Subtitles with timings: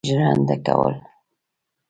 [0.09, 0.93] ژرنده کول.